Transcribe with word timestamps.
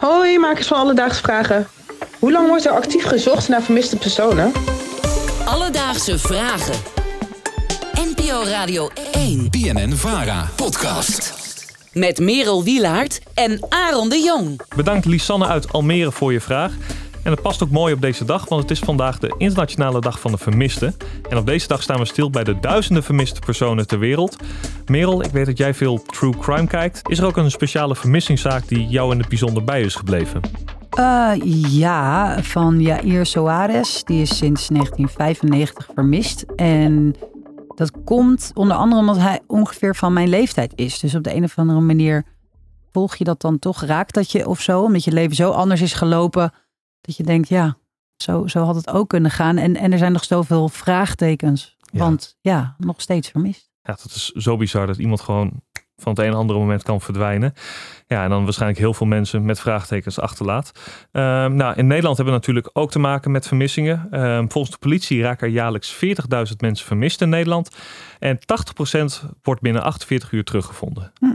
Hoi, 0.00 0.38
makers 0.38 0.66
van 0.66 0.78
Alledaagse 0.78 1.20
Vragen. 1.20 1.66
Hoe 2.18 2.32
lang 2.32 2.48
wordt 2.48 2.64
er 2.64 2.72
actief 2.72 3.04
gezocht 3.04 3.48
naar 3.48 3.62
vermiste 3.62 3.96
personen? 3.96 4.52
Alledaagse 5.44 6.18
Vragen. 6.18 6.74
NPO 7.94 8.42
Radio 8.44 8.88
1. 9.12 9.50
BNN 9.50 9.92
Vara. 9.92 10.48
Podcast. 10.56 11.34
Met 11.92 12.18
Merel 12.18 12.64
Wielaert 12.64 13.20
en 13.34 13.66
Aaron 13.68 14.08
de 14.08 14.18
Jong. 14.18 14.60
Bedankt 14.76 15.04
Lisanne 15.04 15.46
uit 15.46 15.72
Almere 15.72 16.12
voor 16.12 16.32
je 16.32 16.40
vraag. 16.40 16.72
En 17.30 17.36
het 17.36 17.44
past 17.44 17.62
ook 17.62 17.70
mooi 17.70 17.94
op 17.94 18.00
deze 18.00 18.24
dag, 18.24 18.48
want 18.48 18.62
het 18.62 18.70
is 18.70 18.78
vandaag 18.78 19.18
de 19.18 19.34
Internationale 19.38 20.00
Dag 20.00 20.20
van 20.20 20.30
de 20.30 20.38
Vermisten. 20.38 20.94
En 21.28 21.36
op 21.36 21.46
deze 21.46 21.68
dag 21.68 21.82
staan 21.82 21.98
we 21.98 22.04
stil 22.04 22.30
bij 22.30 22.44
de 22.44 22.60
duizenden 22.60 23.02
vermiste 23.02 23.40
personen 23.40 23.86
ter 23.86 23.98
wereld. 23.98 24.36
Merel, 24.86 25.22
ik 25.22 25.30
weet 25.30 25.46
dat 25.46 25.58
jij 25.58 25.74
veel 25.74 26.02
true 26.02 26.38
crime 26.38 26.66
kijkt. 26.66 27.08
Is 27.08 27.18
er 27.18 27.26
ook 27.26 27.36
een 27.36 27.50
speciale 27.50 27.96
vermissingszaak 27.96 28.68
die 28.68 28.86
jou 28.86 29.12
in 29.12 29.18
het 29.18 29.28
bijzonder 29.28 29.64
bij 29.64 29.82
is 29.82 29.94
gebleven? 29.94 30.40
Uh, 30.98 31.32
ja, 31.68 32.42
van 32.42 32.80
Jair 32.80 33.26
Soares. 33.26 34.04
Die 34.04 34.20
is 34.20 34.36
sinds 34.36 34.68
1995 34.68 35.88
vermist. 35.94 36.44
En 36.56 37.14
dat 37.74 37.90
komt 38.04 38.50
onder 38.54 38.76
andere 38.76 39.00
omdat 39.00 39.18
hij 39.18 39.40
ongeveer 39.46 39.96
van 39.96 40.12
mijn 40.12 40.28
leeftijd 40.28 40.72
is. 40.74 40.98
Dus 40.98 41.14
op 41.14 41.22
de 41.22 41.34
een 41.34 41.44
of 41.44 41.58
andere 41.58 41.80
manier 41.80 42.24
volg 42.92 43.16
je 43.16 43.24
dat 43.24 43.40
dan 43.40 43.58
toch, 43.58 43.82
raakt 43.82 44.14
dat 44.14 44.30
je 44.30 44.48
of 44.48 44.60
zo. 44.60 44.82
Omdat 44.82 45.04
je 45.04 45.12
leven 45.12 45.36
zo 45.36 45.50
anders 45.50 45.80
is 45.80 45.92
gelopen. 45.92 46.52
Dat 47.00 47.16
je 47.16 47.22
denkt, 47.22 47.48
ja, 47.48 47.76
zo, 48.16 48.46
zo 48.46 48.64
had 48.64 48.74
het 48.74 48.90
ook 48.90 49.08
kunnen 49.08 49.30
gaan. 49.30 49.56
En, 49.56 49.76
en 49.76 49.92
er 49.92 49.98
zijn 49.98 50.12
nog 50.12 50.24
zoveel 50.24 50.68
vraagtekens. 50.68 51.76
Want 51.92 52.36
ja, 52.40 52.74
nog 52.78 53.00
steeds 53.00 53.28
vermist. 53.28 53.70
Ja, 53.82 53.92
dat 54.02 54.12
is 54.14 54.28
zo 54.28 54.56
bizar 54.56 54.86
dat 54.86 54.98
iemand 54.98 55.20
gewoon 55.20 55.62
van 56.00 56.12
het 56.12 56.20
een 56.26 56.34
andere 56.34 56.58
moment 56.58 56.82
kan 56.82 57.00
verdwijnen. 57.00 57.52
Ja, 58.06 58.24
en 58.24 58.30
dan 58.30 58.44
waarschijnlijk 58.44 58.80
heel 58.80 58.94
veel 58.94 59.06
mensen 59.06 59.44
met 59.44 59.60
vraagtekens 59.60 60.18
achterlaat. 60.20 60.72
Um, 61.12 61.54
nou, 61.54 61.74
in 61.76 61.86
Nederland 61.86 62.16
hebben 62.16 62.34
we 62.34 62.40
natuurlijk 62.40 62.70
ook 62.72 62.90
te 62.90 62.98
maken 62.98 63.30
met 63.30 63.46
vermissingen. 63.46 64.22
Um, 64.22 64.50
volgens 64.50 64.72
de 64.72 64.78
politie 64.78 65.22
raken 65.22 65.46
er 65.46 65.52
jaarlijks 65.52 65.94
40.000 65.94 66.00
mensen 66.58 66.86
vermist 66.86 67.20
in 67.20 67.28
Nederland. 67.28 67.76
En 68.18 68.38
80% 68.38 69.28
wordt 69.42 69.60
binnen 69.60 69.82
48 69.82 70.32
uur 70.32 70.44
teruggevonden. 70.44 71.12
Hm. 71.18 71.34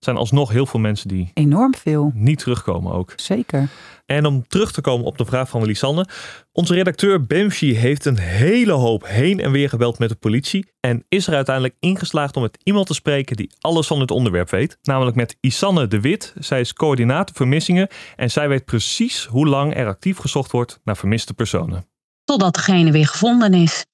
Zijn 0.00 0.16
alsnog 0.16 0.50
heel 0.50 0.66
veel 0.66 0.80
mensen 0.80 1.08
die 1.08 1.30
enorm 1.34 1.74
veel 1.74 2.10
niet 2.14 2.38
terugkomen 2.38 2.92
ook. 2.92 3.12
Zeker. 3.16 3.68
En 4.06 4.26
om 4.26 4.46
terug 4.48 4.72
te 4.72 4.80
komen 4.80 5.06
op 5.06 5.18
de 5.18 5.24
vraag 5.24 5.48
van 5.48 5.64
Lisanne. 5.64 6.06
Onze 6.52 6.74
redacteur 6.74 7.26
Bemshi 7.26 7.74
heeft 7.74 8.04
een 8.04 8.18
hele 8.18 8.72
hoop 8.72 9.06
heen 9.06 9.40
en 9.40 9.50
weer 9.50 9.68
gebeld 9.68 9.98
met 9.98 10.08
de 10.08 10.14
politie. 10.14 10.72
En 10.80 11.04
is 11.08 11.26
er 11.26 11.34
uiteindelijk 11.34 11.76
ingeslaagd 11.78 12.36
om 12.36 12.42
met 12.42 12.58
iemand 12.62 12.86
te 12.86 12.94
spreken 12.94 13.36
die 13.36 13.50
alles 13.60 13.86
van 13.86 14.00
het 14.00 14.10
onderwerp 14.10 14.50
weet. 14.50 14.78
Namelijk 14.82 15.16
met 15.16 15.36
Isanne 15.40 15.86
de 15.86 16.00
Wit. 16.00 16.34
Zij 16.38 16.60
is 16.60 16.72
coördinator 16.72 17.36
vermissingen. 17.36 17.88
En 18.16 18.30
zij 18.30 18.48
weet 18.48 18.64
precies 18.64 19.24
hoe 19.24 19.46
lang 19.46 19.76
er 19.76 19.86
actief 19.86 20.18
gezocht 20.18 20.50
wordt 20.50 20.80
naar 20.84 20.96
vermiste 20.96 21.34
personen. 21.34 21.84
Totdat 22.24 22.54
degene 22.54 22.92
weer 22.92 23.06
gevonden 23.06 23.54
is. 23.54 23.84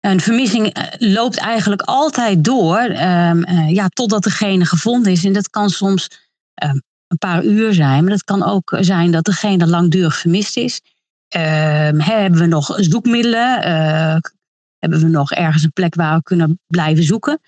Een 0.00 0.20
vermissing 0.20 0.66
eh, 0.66 0.84
loopt 0.98 1.38
eigenlijk 1.38 1.82
altijd 1.82 2.44
door, 2.44 2.80
um, 2.80 3.48
uh, 3.48 3.70
ja, 3.70 3.88
totdat 3.88 4.22
degene 4.22 4.64
gevonden 4.64 5.12
is. 5.12 5.24
En 5.24 5.32
dat 5.32 5.50
kan 5.50 5.70
soms 5.70 6.10
um, 6.64 6.82
een 7.06 7.18
paar 7.18 7.44
uur 7.44 7.74
zijn, 7.74 8.02
maar 8.02 8.12
dat 8.12 8.24
kan 8.24 8.44
ook 8.44 8.76
zijn 8.80 9.10
dat 9.10 9.24
degene 9.24 9.66
langdurig 9.66 10.16
vermist 10.16 10.56
is. 10.56 10.80
Um, 11.36 12.00
hebben 12.00 12.40
we 12.40 12.46
nog 12.46 12.74
zoekmiddelen? 12.76 13.58
Uh, 13.58 14.16
hebben 14.78 15.00
we 15.00 15.08
nog 15.08 15.32
ergens 15.32 15.62
een 15.62 15.72
plek 15.72 15.94
waar 15.94 16.16
we 16.16 16.22
kunnen 16.22 16.60
blijven 16.66 17.04
zoeken? 17.04 17.40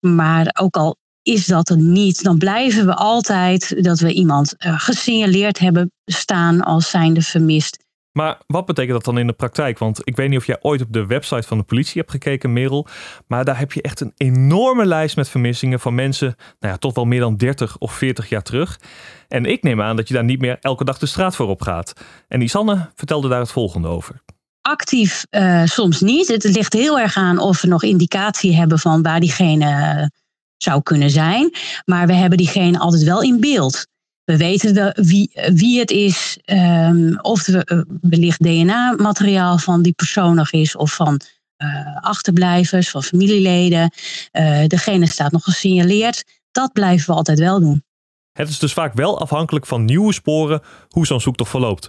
Maar 0.00 0.56
ook 0.60 0.76
al 0.76 0.96
is 1.22 1.46
dat 1.46 1.68
er 1.68 1.76
niet, 1.76 2.22
dan 2.22 2.38
blijven 2.38 2.86
we 2.86 2.94
altijd 2.94 3.84
dat 3.84 4.00
we 4.00 4.12
iemand 4.12 4.54
gesignaleerd 4.58 5.58
hebben 5.58 5.92
staan 6.04 6.60
als 6.60 6.90
zijnde 6.90 7.22
vermist. 7.22 7.86
Maar 8.18 8.38
wat 8.46 8.66
betekent 8.66 8.92
dat 8.92 9.04
dan 9.04 9.18
in 9.18 9.26
de 9.26 9.32
praktijk? 9.32 9.78
Want 9.78 10.00
ik 10.04 10.16
weet 10.16 10.28
niet 10.28 10.38
of 10.38 10.46
jij 10.46 10.58
ooit 10.60 10.82
op 10.82 10.92
de 10.92 11.06
website 11.06 11.46
van 11.46 11.58
de 11.58 11.64
politie 11.64 12.00
hebt 12.00 12.10
gekeken, 12.10 12.52
Merel. 12.52 12.86
Maar 13.26 13.44
daar 13.44 13.58
heb 13.58 13.72
je 13.72 13.82
echt 13.82 14.00
een 14.00 14.12
enorme 14.16 14.86
lijst 14.86 15.16
met 15.16 15.28
vermissingen 15.28 15.80
van 15.80 15.94
mensen, 15.94 16.36
nou 16.60 16.72
ja, 16.72 16.78
tot 16.78 16.94
wel 16.94 17.04
meer 17.04 17.20
dan 17.20 17.36
30 17.36 17.78
of 17.78 17.92
40 17.92 18.28
jaar 18.28 18.42
terug. 18.42 18.80
En 19.28 19.44
ik 19.44 19.62
neem 19.62 19.82
aan 19.82 19.96
dat 19.96 20.08
je 20.08 20.14
daar 20.14 20.24
niet 20.24 20.40
meer 20.40 20.56
elke 20.60 20.84
dag 20.84 20.98
de 20.98 21.06
straat 21.06 21.36
voor 21.36 21.48
op 21.48 21.62
gaat. 21.62 21.92
En 22.28 22.40
Isanne 22.40 22.90
vertelde 22.94 23.28
daar 23.28 23.40
het 23.40 23.50
volgende 23.50 23.88
over. 23.88 24.22
Actief 24.60 25.26
uh, 25.30 25.64
soms 25.64 26.00
niet. 26.00 26.28
Het 26.28 26.44
ligt 26.44 26.72
heel 26.72 26.98
erg 26.98 27.16
aan 27.16 27.38
of 27.38 27.60
we 27.60 27.68
nog 27.68 27.82
indicatie 27.82 28.56
hebben 28.56 28.78
van 28.78 29.02
waar 29.02 29.20
diegene 29.20 30.10
zou 30.56 30.82
kunnen 30.82 31.10
zijn. 31.10 31.50
Maar 31.84 32.06
we 32.06 32.14
hebben 32.14 32.38
diegene 32.38 32.78
altijd 32.78 33.02
wel 33.02 33.22
in 33.22 33.40
beeld. 33.40 33.86
We 34.28 34.36
weten 34.36 34.94
wie, 34.94 35.30
wie 35.52 35.78
het 35.78 35.90
is, 35.90 36.38
um, 36.44 37.18
of 37.20 37.46
er 37.46 37.72
uh, 37.72 37.82
wellicht 38.00 38.42
DNA-materiaal 38.42 39.58
van 39.58 39.82
die 39.82 39.92
persoon 39.92 40.34
nog 40.34 40.50
is, 40.50 40.76
of 40.76 40.94
van 40.94 41.20
uh, 41.62 41.96
achterblijvers, 42.00 42.90
van 42.90 43.02
familieleden. 43.02 43.92
Uh, 44.32 44.66
degene 44.66 45.06
staat 45.06 45.32
nog 45.32 45.44
gesignaleerd. 45.44 46.24
Dat 46.50 46.72
blijven 46.72 47.06
we 47.06 47.16
altijd 47.16 47.38
wel 47.38 47.60
doen. 47.60 47.84
Het 48.32 48.48
is 48.48 48.58
dus 48.58 48.72
vaak 48.72 48.94
wel 48.94 49.20
afhankelijk 49.20 49.66
van 49.66 49.84
nieuwe 49.84 50.12
sporen 50.12 50.60
hoe 50.88 51.06
zo'n 51.06 51.20
zoektocht 51.20 51.50
verloopt. 51.50 51.88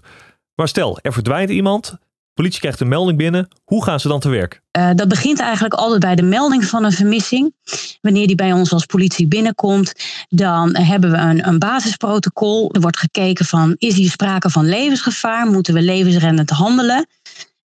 Maar 0.56 0.68
stel, 0.68 1.00
er 1.02 1.14
verdwijnt 1.14 1.50
iemand, 1.50 1.98
politie 2.40 2.60
krijgt 2.60 2.80
een 2.80 2.88
melding 2.88 3.18
binnen. 3.18 3.48
Hoe 3.64 3.84
gaan 3.84 4.00
ze 4.00 4.08
dan 4.08 4.20
te 4.20 4.30
werk? 4.30 4.62
Uh, 4.78 4.90
dat 4.96 5.08
begint 5.08 5.40
eigenlijk 5.40 5.74
altijd 5.74 6.00
bij 6.00 6.16
de 6.16 6.22
melding 6.22 6.66
van 6.66 6.84
een 6.84 6.92
vermissing. 6.92 7.54
Wanneer 8.02 8.28
die 8.28 8.36
bij 8.36 8.54
ons 8.54 8.74
als 8.74 8.86
politie 8.86 9.28
binnenkomt, 9.28 9.94
dan 10.30 10.76
hebben 10.76 11.12
we 11.12 11.18
een, 11.18 11.48
een 11.48 11.60
basisprotocol. 11.60 12.74
Er 12.74 12.82
wordt 12.82 12.98
gekeken 12.98 13.46
van, 13.46 13.76
is 13.78 13.96
hier 13.96 14.10
sprake 14.10 14.50
van 14.50 14.66
levensgevaar? 14.66 15.48
Moeten 15.48 15.74
we 15.74 15.82
levensreddend 15.82 16.50
handelen? 16.50 17.08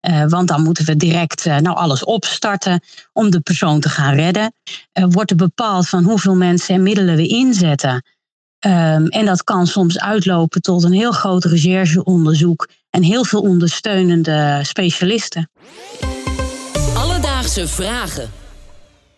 Uh, 0.09 0.25
want 0.29 0.49
dan 0.49 0.63
moeten 0.63 0.85
we 0.85 0.97
direct 0.97 1.47
uh, 1.47 1.57
nou 1.57 1.77
alles 1.77 2.05
opstarten 2.05 2.81
om 3.13 3.31
de 3.31 3.41
persoon 3.41 3.81
te 3.81 3.89
gaan 3.89 4.15
redden. 4.15 4.53
wordt 4.93 5.31
er 5.31 5.37
bepaald 5.37 5.89
van 5.89 6.05
hoeveel 6.05 6.37
mensen 6.37 6.75
en 6.75 6.83
middelen 6.83 7.17
we 7.17 7.27
inzetten. 7.27 8.05
Um, 8.67 9.07
en 9.07 9.25
dat 9.25 9.45
kan 9.45 9.67
soms 9.67 10.01
uitlopen 10.01 10.63
tot 10.63 10.83
een 10.85 10.93
heel 10.93 11.13
groot 11.13 11.45
rechercheonderzoek 11.45 12.69
en 12.93 13.03
heel 13.03 13.25
veel 13.25 13.41
ondersteunende 13.41 14.61
specialisten. 14.63 15.51
Alledaagse 16.97 17.69
vragen. 17.69 18.31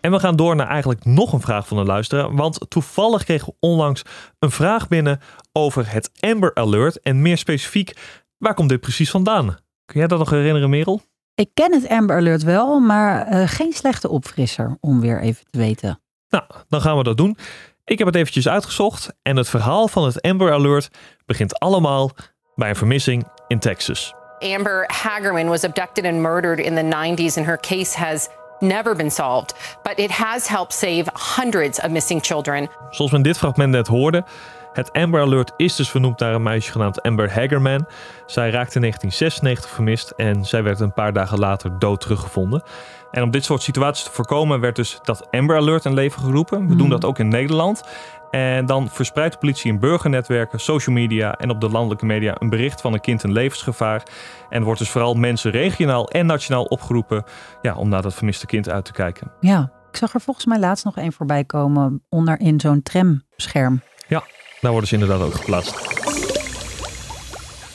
En 0.00 0.10
we 0.10 0.18
gaan 0.18 0.36
door 0.36 0.56
naar 0.56 0.68
eigenlijk 0.68 1.04
nog 1.04 1.32
een 1.32 1.40
vraag 1.40 1.66
van 1.66 1.78
een 1.78 1.86
luisteraar. 1.86 2.34
Want 2.34 2.58
toevallig 2.68 3.24
kregen 3.24 3.46
we 3.46 3.54
onlangs 3.60 4.02
een 4.38 4.50
vraag 4.50 4.88
binnen 4.88 5.20
over 5.52 5.92
het 5.92 6.10
Amber 6.20 6.54
Alert. 6.54 7.00
En 7.00 7.22
meer 7.22 7.38
specifiek, 7.38 7.96
waar 8.38 8.54
komt 8.54 8.68
dit 8.68 8.80
precies 8.80 9.10
vandaan? 9.10 9.46
Kun 9.84 9.98
jij 9.98 10.06
dat 10.06 10.18
nog 10.18 10.30
herinneren, 10.30 10.70
Merel? 10.70 11.02
Ik 11.34 11.50
ken 11.54 11.72
het 11.72 11.88
Amber 11.88 12.16
Alert 12.16 12.42
wel, 12.42 12.80
maar 12.80 13.32
uh, 13.32 13.48
geen 13.48 13.72
slechte 13.72 14.08
opfrisser 14.08 14.76
om 14.80 15.00
weer 15.00 15.20
even 15.20 15.44
te 15.50 15.58
weten. 15.58 16.00
Nou, 16.28 16.44
dan 16.68 16.80
gaan 16.80 16.96
we 16.96 17.02
dat 17.02 17.16
doen. 17.16 17.36
Ik 17.84 17.98
heb 17.98 18.06
het 18.06 18.16
eventjes 18.16 18.48
uitgezocht 18.48 19.14
en 19.22 19.36
het 19.36 19.48
verhaal 19.48 19.88
van 19.88 20.04
het 20.04 20.22
Amber 20.22 20.52
Alert 20.52 20.88
begint 21.26 21.58
allemaal 21.58 22.10
bij 22.54 22.68
een 22.68 22.76
vermissing 22.76 23.26
in 23.54 23.60
Texas. 23.60 24.12
Amber 24.42 24.86
Hagerman 24.90 25.48
was 25.48 25.64
abducted 25.64 26.04
and 26.04 26.22
murdered 26.22 26.60
in 26.60 26.74
the 26.74 26.82
90s 26.82 27.38
and 27.38 27.46
her 27.46 27.56
case 27.56 27.94
has 27.94 28.28
never 28.60 28.94
been 28.94 29.10
solved, 29.10 29.54
but 29.84 29.98
it 29.98 30.10
has 30.10 30.46
helped 30.46 30.72
save 30.72 31.08
hundreds 31.14 31.78
of 31.78 31.90
missing 31.90 32.20
children. 32.20 32.68
Zoals 32.92 33.12
we 33.12 33.16
in 33.16 33.22
dit 33.22 33.36
fragment 33.36 33.72
net 33.72 33.86
hoorden, 33.86 34.24
het 34.74 34.92
Amber 34.92 35.20
Alert 35.20 35.52
is 35.56 35.76
dus 35.76 35.90
vernoemd 35.90 36.18
naar 36.18 36.34
een 36.34 36.42
meisje 36.42 36.72
genaamd 36.72 37.02
Amber 37.02 37.32
Hagerman. 37.32 37.86
Zij 38.26 38.50
raakte 38.50 38.74
in 38.74 38.80
1996 38.80 39.70
vermist 39.70 40.10
en 40.10 40.44
zij 40.44 40.62
werd 40.62 40.80
een 40.80 40.92
paar 40.92 41.12
dagen 41.12 41.38
later 41.38 41.78
dood 41.78 42.00
teruggevonden. 42.00 42.62
En 43.10 43.22
om 43.22 43.30
dit 43.30 43.44
soort 43.44 43.62
situaties 43.62 44.04
te 44.04 44.10
voorkomen 44.10 44.60
werd 44.60 44.76
dus 44.76 44.98
dat 45.02 45.30
Amber 45.30 45.56
Alert 45.56 45.84
in 45.84 45.94
leven 45.94 46.22
geroepen. 46.22 46.68
We 46.68 46.76
doen 46.76 46.88
dat 46.88 47.04
ook 47.04 47.18
in 47.18 47.28
Nederland. 47.28 47.82
En 48.30 48.66
dan 48.66 48.88
verspreidt 48.88 49.32
de 49.32 49.38
politie 49.38 49.72
in 49.72 49.78
burgernetwerken, 49.78 50.60
social 50.60 50.94
media 50.94 51.34
en 51.34 51.50
op 51.50 51.60
de 51.60 51.68
landelijke 51.68 52.06
media 52.06 52.34
een 52.38 52.50
bericht 52.50 52.80
van 52.80 52.92
een 52.92 53.00
kind 53.00 53.24
in 53.24 53.32
levensgevaar. 53.32 54.02
En 54.48 54.62
wordt 54.62 54.78
dus 54.78 54.90
vooral 54.90 55.14
mensen 55.14 55.50
regionaal 55.50 56.08
en 56.08 56.26
nationaal 56.26 56.64
opgeroepen 56.64 57.24
ja, 57.62 57.74
om 57.74 57.88
naar 57.88 58.02
dat 58.02 58.14
vermiste 58.14 58.46
kind 58.46 58.68
uit 58.68 58.84
te 58.84 58.92
kijken. 58.92 59.32
Ja, 59.40 59.72
ik 59.90 59.96
zag 59.96 60.14
er 60.14 60.20
volgens 60.20 60.46
mij 60.46 60.58
laatst 60.58 60.84
nog 60.84 60.96
een 60.96 61.12
voorbij 61.12 61.44
komen 61.44 62.02
onder 62.08 62.40
in 62.40 62.60
zo'n 62.60 62.82
tramscherm. 62.82 63.82
Ja, 64.08 64.22
daar 64.64 64.72
worden 64.72 64.88
ze 64.88 64.94
inderdaad 64.94 65.26
ook 65.26 65.34
geplaatst. 65.34 65.74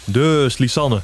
Dus 0.06 0.58
Lisanne, 0.58 1.02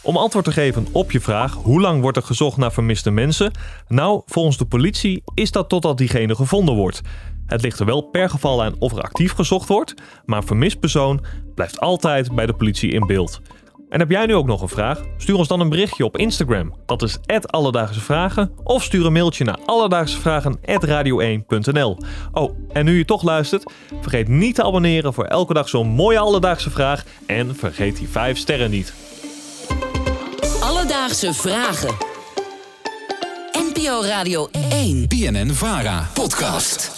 om 0.00 0.16
antwoord 0.16 0.44
te 0.44 0.52
geven 0.52 0.86
op 0.92 1.10
je 1.12 1.20
vraag, 1.20 1.54
hoe 1.54 1.80
lang 1.80 2.00
wordt 2.00 2.16
er 2.16 2.22
gezocht 2.22 2.56
naar 2.56 2.72
vermiste 2.72 3.10
mensen? 3.10 3.52
Nou, 3.88 4.22
volgens 4.26 4.56
de 4.56 4.64
politie 4.64 5.22
is 5.34 5.50
dat 5.50 5.68
totdat 5.68 5.98
diegene 5.98 6.34
gevonden 6.34 6.74
wordt. 6.74 7.00
Het 7.46 7.62
ligt 7.62 7.80
er 7.80 7.86
wel 7.86 8.02
per 8.02 8.30
geval 8.30 8.62
aan 8.62 8.74
of 8.78 8.92
er 8.92 9.02
actief 9.02 9.32
gezocht 9.32 9.68
wordt, 9.68 9.94
maar 10.24 10.38
een 10.38 10.46
vermist 10.46 10.80
persoon 10.80 11.24
blijft 11.54 11.80
altijd 11.80 12.34
bij 12.34 12.46
de 12.46 12.54
politie 12.54 12.90
in 12.90 13.06
beeld. 13.06 13.40
En 13.88 14.00
heb 14.00 14.10
jij 14.10 14.26
nu 14.26 14.34
ook 14.34 14.46
nog 14.46 14.62
een 14.62 14.68
vraag? 14.68 15.00
Stuur 15.16 15.36
ons 15.36 15.48
dan 15.48 15.60
een 15.60 15.68
berichtje 15.68 16.04
op 16.04 16.16
Instagram. 16.16 16.74
Dat 16.86 17.02
is 17.02 17.18
Alledaagse 17.46 18.00
Vragen. 18.00 18.52
Of 18.64 18.82
stuur 18.82 19.06
een 19.06 19.12
mailtje 19.12 19.44
naar 19.44 19.58
alledaagsevragen.radio1.nl 19.66 21.98
Oh, 22.32 22.58
en 22.72 22.84
nu 22.84 22.98
je 22.98 23.04
toch 23.04 23.22
luistert, 23.22 23.72
vergeet 24.00 24.28
niet 24.28 24.54
te 24.54 24.64
abonneren 24.64 25.14
voor 25.14 25.24
elke 25.24 25.54
dag 25.54 25.68
zo'n 25.68 25.88
mooie 25.88 26.18
alledaagse 26.18 26.70
vraag. 26.70 27.04
En 27.26 27.56
vergeet 27.56 27.96
die 27.96 28.08
5 28.08 28.38
sterren 28.38 28.70
niet. 28.70 28.94
Alledaagse 30.60 31.34
Vragen. 31.34 31.94
NPO 33.52 34.02
Radio 34.02 34.48
1. 34.70 35.08
BNN 35.08 35.50
Vara 35.50 36.08
podcast. 36.14 36.97